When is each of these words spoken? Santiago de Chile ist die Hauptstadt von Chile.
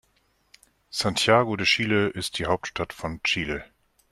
Santiago 0.89 1.55
de 1.57 1.63
Chile 1.67 2.07
ist 2.07 2.39
die 2.39 2.47
Hauptstadt 2.47 2.91
von 2.91 3.21
Chile. 3.21 3.63